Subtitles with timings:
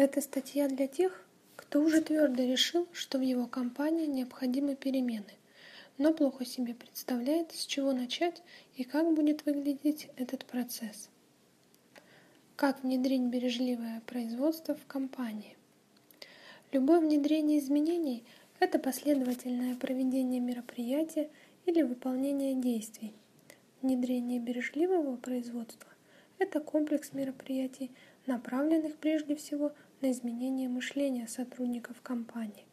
[0.00, 5.34] Это статья для тех, кто уже твердо решил, что в его компании необходимы перемены,
[5.98, 8.40] но плохо себе представляет, с чего начать
[8.76, 11.10] и как будет выглядеть этот процесс.
[12.54, 15.56] Как внедрить бережливое производство в компании?
[16.70, 18.22] Любое внедрение изменений–
[18.60, 21.28] это последовательное проведение мероприятия
[21.66, 23.14] или выполнение действий.
[23.82, 25.90] Внедрение бережливого производства–
[26.38, 27.90] это комплекс мероприятий,
[28.26, 32.64] направленных прежде всего на изменение мышления сотрудников компании.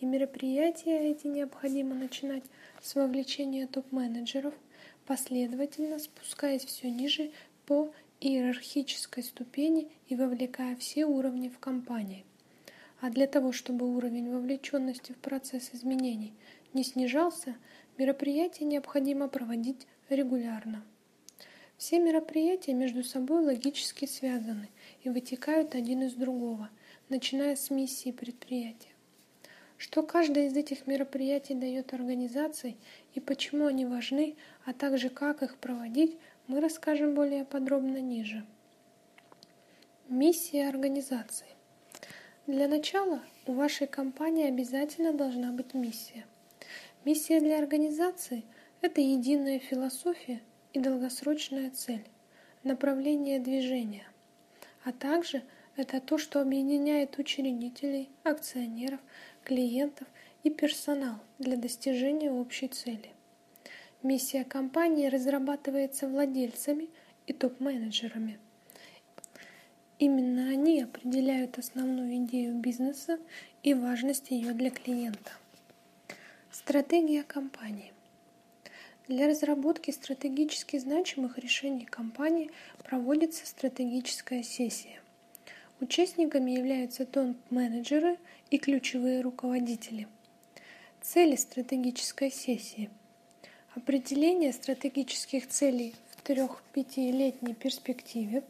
[0.00, 2.44] И мероприятия эти необходимо начинать
[2.82, 4.54] с вовлечения топ-менеджеров,
[5.06, 7.30] последовательно спускаясь все ниже
[7.66, 7.90] по
[8.20, 12.24] иерархической ступени и вовлекая все уровни в компании.
[13.00, 16.32] А для того, чтобы уровень вовлеченности в процесс изменений
[16.72, 17.56] не снижался,
[17.98, 20.84] мероприятия необходимо проводить регулярно.
[21.84, 24.70] Все мероприятия между собой логически связаны
[25.02, 26.70] и вытекают один из другого,
[27.10, 28.88] начиная с миссии предприятия.
[29.76, 32.78] Что каждое из этих мероприятий дает организации
[33.12, 38.46] и почему они важны, а также как их проводить, мы расскажем более подробно ниже.
[40.08, 41.48] Миссия организации.
[42.46, 46.24] Для начала у вашей компании обязательно должна быть миссия.
[47.04, 48.42] Миссия для организации–
[48.80, 50.40] это единая философия
[50.74, 52.04] и долгосрочная цель,
[52.64, 54.06] направление движения,
[54.84, 55.42] а также
[55.76, 59.00] это то, что объединяет учредителей, акционеров,
[59.44, 60.06] клиентов
[60.42, 63.10] и персонал для достижения общей цели.
[64.02, 66.90] Миссия компании разрабатывается владельцами
[67.26, 68.38] и топ-менеджерами.
[69.98, 73.18] Именно они определяют основную идею бизнеса
[73.62, 75.32] и важность ее для клиента.
[76.50, 77.93] Стратегия компании.
[79.06, 82.50] Для разработки стратегически значимых решений компании
[82.82, 84.98] проводится стратегическая сессия.
[85.78, 88.16] Участниками являются топ-менеджеры
[88.50, 90.08] и ключевые руководители.
[91.02, 92.88] Цели стратегической сессии.
[93.74, 98.42] Определение стратегических целей в трех-пятилетней перспективе,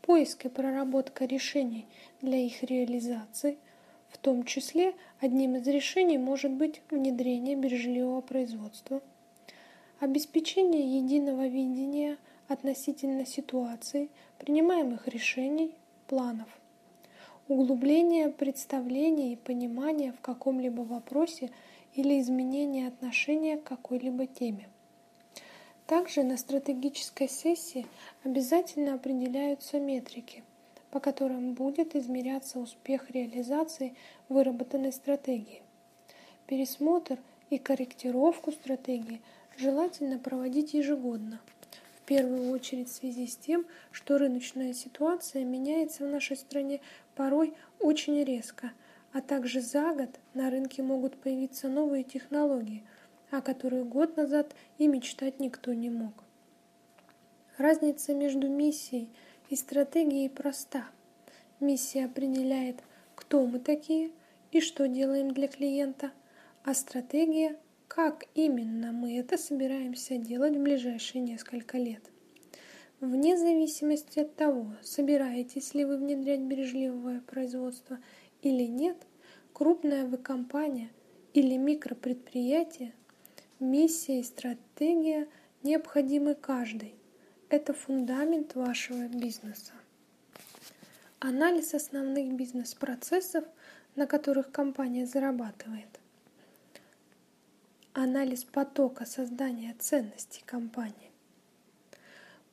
[0.00, 1.84] поиск и проработка решений
[2.22, 3.58] для их реализации,
[4.08, 9.02] в том числе одним из решений может быть внедрение бережливого производства–
[10.00, 15.74] обеспечение единого видения относительно ситуации, принимаемых решений,
[16.06, 16.48] планов,
[17.48, 21.50] углубление представления и понимания в каком-либо вопросе
[21.94, 24.68] или изменение отношения к какой-либо теме.
[25.86, 27.86] Также на стратегической сессии
[28.22, 30.44] обязательно определяются метрики,
[30.90, 33.94] по которым будет измеряться успех реализации
[34.28, 35.62] выработанной стратегии.
[36.46, 37.18] Пересмотр
[37.50, 39.20] и корректировку стратегии–
[39.58, 41.40] желательно проводить ежегодно.
[41.96, 46.80] В первую очередь в связи с тем, что рыночная ситуация меняется в нашей стране
[47.14, 48.72] порой очень резко,
[49.12, 52.84] а также за год на рынке могут появиться новые технологии,
[53.30, 56.14] о которых год назад и мечтать никто не мог.
[57.58, 59.10] Разница между миссией
[59.50, 60.86] и стратегией проста.
[61.60, 62.76] Миссия определяет,
[63.16, 64.12] кто мы такие
[64.52, 66.12] и что делаем для клиента,
[66.64, 67.56] а стратегия
[67.98, 72.12] как именно мы это собираемся делать в ближайшие несколько лет.
[73.00, 77.98] Вне зависимости от того, собираетесь ли вы внедрять бережливое производство
[78.40, 78.96] или нет,
[79.52, 80.90] крупная вы компания
[81.34, 82.94] или микропредприятие,
[83.58, 85.26] миссия и стратегия
[85.64, 86.94] необходимы каждой.
[87.48, 89.72] Это фундамент вашего бизнеса.
[91.18, 93.44] Анализ основных бизнес-процессов,
[93.96, 95.88] на которых компания зарабатывает–
[97.92, 101.10] анализ потока создания ценностей компании.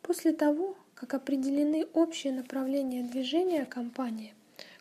[0.02, 4.34] После того, как определены общие направления движения компании,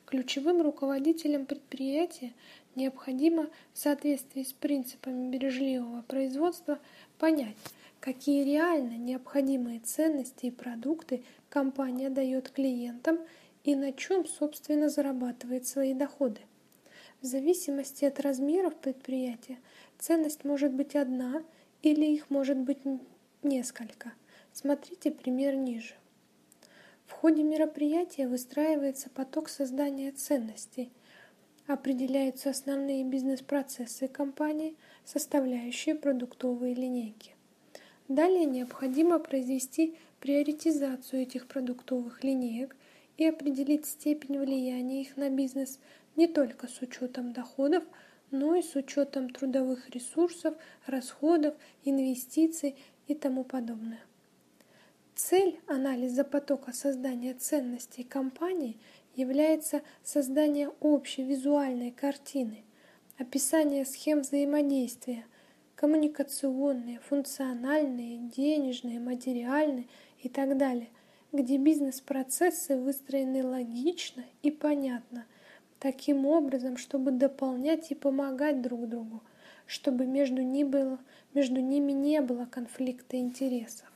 [0.06, 2.32] ключевым руководителям предприятия
[2.74, 6.78] необходимо в соответствии с принципами бережливого производства
[7.18, 7.56] понять,
[8.00, 13.18] какие реально необходимые ценности и продукты компания дает клиентам
[13.64, 16.40] и на чем, собственно, зарабатывает свои доходы.
[17.22, 19.58] В зависимости от размеров предприятия
[20.06, 21.42] Ценность может быть одна
[21.80, 22.80] или их может быть
[23.42, 24.12] несколько.
[24.52, 25.94] Смотрите пример ниже.
[27.06, 30.92] В ходе мероприятия выстраивается поток создания ценностей,
[31.66, 37.34] определяются основные бизнес-процессы компании, составляющие продуктовые линейки.
[38.06, 42.76] Далее необходимо произвести приоритизацию этих продуктовых линеек
[43.16, 45.78] и определить степень влияния их на бизнес
[46.14, 47.84] не только с учетом доходов,
[48.34, 50.54] но и с учетом трудовых ресурсов,
[50.86, 51.54] расходов,
[51.84, 52.74] инвестиций
[53.06, 54.00] и тому подобное.
[55.14, 58.76] Цель анализа потока создания ценностей компании
[59.14, 62.64] является создание общей визуальной картины,
[63.18, 65.24] описание схем взаимодействия,
[65.76, 69.86] коммуникационные, функциональные, денежные, материальные
[70.20, 70.88] и так далее,
[71.30, 75.24] где бизнес-процессы выстроены логично и понятно,
[75.84, 79.22] таким образом, чтобы дополнять и помогать друг другу,
[79.66, 80.98] чтобы между, ни было,
[81.34, 83.92] между ними не было конфликта интересов.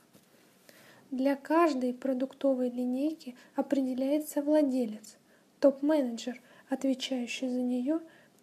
[1.09, 5.17] Для каждой продуктовой линейки определяется владелец,
[5.59, 6.39] топ-менеджер,
[6.69, 8.01] отвечающий за нее,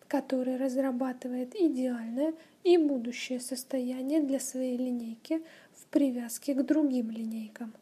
[0.08, 2.34] который разрабатывает идеальное
[2.64, 5.40] и будущее состояние для своей линейки
[5.72, 7.72] в привязке к другим линейкам,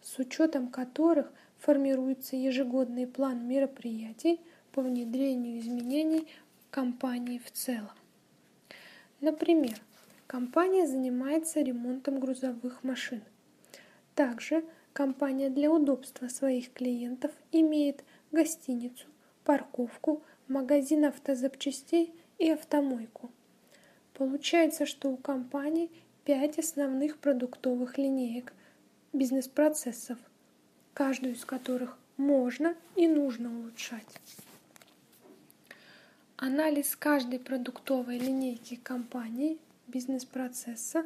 [0.00, 4.40] с учетом которых формируется ежегодный план мероприятий
[4.76, 6.28] по внедрению изменений
[6.70, 7.90] компании в целом.
[9.20, 9.76] Например,
[10.28, 13.22] компания занимается ремонтом грузовых машин–
[14.16, 14.64] также
[14.94, 18.02] компания для удобства своих клиентов имеет
[18.32, 19.06] гостиницу,
[19.44, 23.30] парковку, магазин автозапчастей и автомойку.
[24.14, 25.90] Получается, что у компании
[26.24, 28.54] пять основных продуктовых линеек
[29.12, 30.18] бизнес-процессов,
[30.94, 34.18] каждую из которых можно и нужно улучшать.
[36.36, 41.04] Анализ каждой продуктовой линейки компании, бизнес-процесса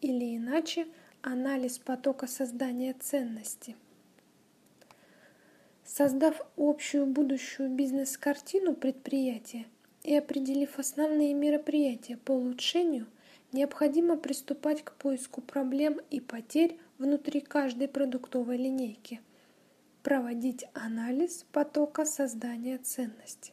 [0.00, 0.86] или иначе–
[1.28, 3.74] Анализ потока создания ценности.
[5.84, 9.66] Создав общую будущую бизнес-картину предприятия
[10.04, 13.08] и определив основные мероприятия по улучшению,
[13.50, 19.20] необходимо приступать к поиску проблем и потерь внутри каждой продуктовой линейки,
[20.04, 23.52] проводить анализ потока создания ценности.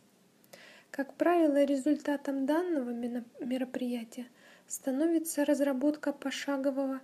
[0.96, 4.28] Как правило, результатом данного мероприятия
[4.68, 7.02] становится разработка пошагового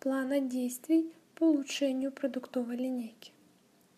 [0.00, 3.30] плана действий по улучшению продуктовой линейки.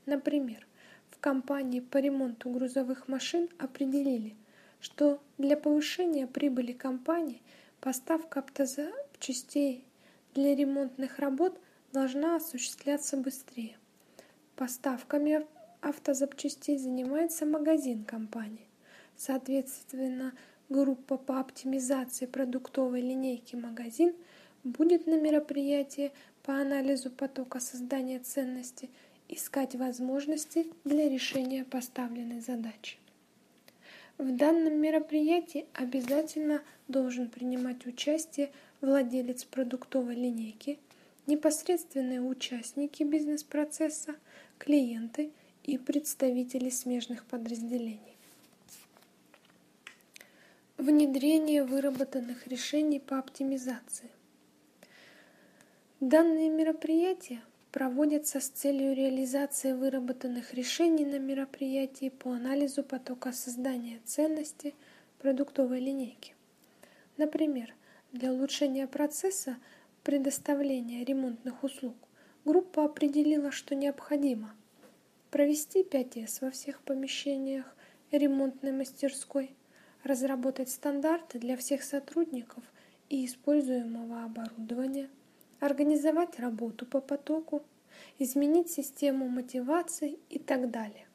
[0.05, 0.67] Например,
[1.09, 4.37] в компании по ремонту грузовых машин определили,
[4.81, 7.41] что для повышения прибыли компании
[7.81, 9.87] поставка автозапчастей
[10.35, 11.59] для ремонтных работ
[11.95, 13.79] должна осуществляться быстрее.
[14.57, 15.47] Поставками
[15.81, 18.69] автозапчастей занимается магазин компании.
[19.25, 20.33] Соответственно,
[20.69, 24.15] группа по оптимизации продуктовой линейки «Магазин»–
[24.65, 26.11] будет на мероприятии
[26.43, 28.91] по анализу потока создания ценности
[29.29, 32.99] искать возможности для решения поставленной задачи.
[34.19, 40.81] В данном мероприятии обязательно должен принимать участие владелец продуктовой линейки,
[41.29, 44.17] непосредственные участники бизнес-процесса,
[44.59, 45.31] клиенты
[45.63, 48.12] и представители смежных подразделений.
[50.83, 54.11] Внедрение выработанных решений по оптимизации–
[56.01, 57.41] Данные мероприятия
[57.71, 64.75] проводятся с целью реализации выработанных решений на мероприятии по анализу потока создания ценности
[65.21, 66.35] продуктовой линейки.
[67.17, 67.73] Например,
[68.11, 69.59] для улучшения процесса
[70.03, 71.95] предоставления ремонтных услуг
[72.45, 74.53] группа определила, что необходимо
[75.31, 77.73] провести 5С во всех помещениях
[78.11, 79.55] ремонтной мастерской,
[80.05, 82.65] разработать стандарты для всех сотрудников
[83.09, 85.09] и используемого оборудования–
[85.63, 87.63] организовать работу по потоку,
[88.19, 91.07] изменить систему мотивации и так далее.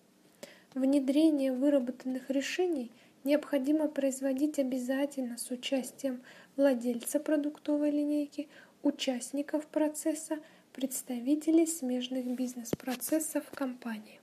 [0.74, 2.92] Внедрение выработанных решений
[3.26, 6.22] необходимо производить обязательно с участием
[6.56, 8.48] владельца продуктовой линейки,
[8.84, 10.40] участников процесса,
[10.72, 14.22] представителей смежных бизнес-процессов компании.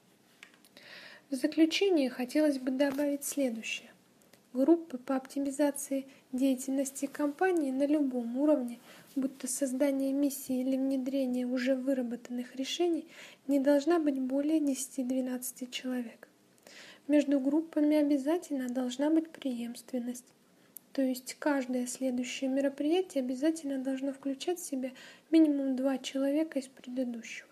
[1.29, 3.91] В заключение хотелось бы добавить следующее.
[4.55, 8.79] Группы по оптимизации деятельности компании на любом уровне
[9.17, 13.05] будто создание миссии или внедрение уже выработанных решений
[13.49, 16.29] не должна быть более 10-12 человек.
[17.09, 20.33] Между группами обязательно должна быть преемственность.
[20.93, 24.93] То есть каждое следующее мероприятие обязательно должно включать в себя
[25.33, 27.49] минимум два человека из предыдущего.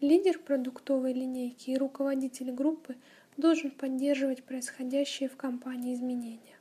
[0.00, 2.96] Лидер продуктовой линейки и руководитель группы
[3.36, 6.58] должен поддерживать происходящие в компании изменения.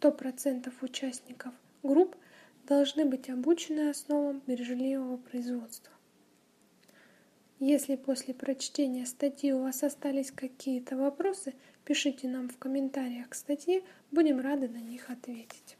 [0.00, 1.52] 100% участников
[1.82, 2.16] групп–
[2.68, 5.92] должны быть обучены основам бережливого производства.
[7.60, 13.82] Если после прочтения статьи у вас остались какие-то вопросы, пишите нам в комментариях к статье,
[14.10, 15.77] будем рады на них ответить.